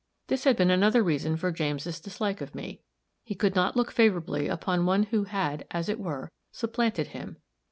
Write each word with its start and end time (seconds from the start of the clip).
This 0.29 0.45
had 0.45 0.57
been 0.57 0.71
another 0.71 1.03
reason 1.03 1.37
for 1.37 1.51
James' 1.51 1.99
dislike 2.01 2.41
of 2.41 2.55
me. 2.55 2.81
He 3.23 3.35
could 3.35 3.53
not 3.53 3.75
look 3.77 3.91
favorably 3.91 4.47
upon 4.47 4.87
one 4.87 5.03
who 5.03 5.25
had, 5.25 5.67
as 5.69 5.89
it 5.89 5.99
were, 5.99 6.31
supplanted 6.51 7.09
him. 7.09 7.37